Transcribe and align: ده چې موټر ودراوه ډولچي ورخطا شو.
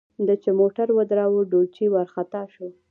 ده 0.27 0.35
چې 0.43 0.49
موټر 0.59 0.87
ودراوه 0.97 1.41
ډولچي 1.51 1.85
ورخطا 1.95 2.41
شو. 2.53 2.67